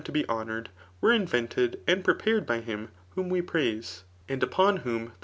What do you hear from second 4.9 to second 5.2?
the.